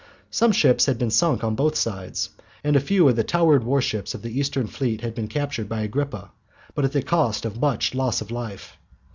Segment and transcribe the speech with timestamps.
[0.31, 2.31] Some ships had been sunk on both sides,
[2.63, 5.81] and a few of the towered warships of the Eastern fleet had been captured by
[5.81, 6.31] Agrippa,
[6.73, 8.77] but at the cost of much loss of life.